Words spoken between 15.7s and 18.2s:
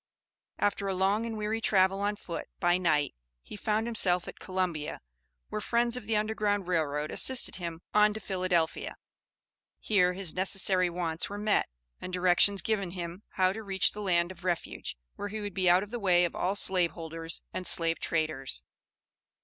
of the way of all slave holders and slave